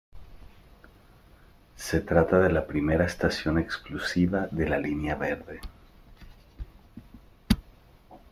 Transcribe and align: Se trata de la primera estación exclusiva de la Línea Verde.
Se 1.75 1.99
trata 1.99 2.39
de 2.39 2.49
la 2.51 2.65
primera 2.65 3.05
estación 3.05 3.59
exclusiva 3.59 4.47
de 4.49 4.67
la 4.67 4.79
Línea 4.79 5.13
Verde. 5.13 5.61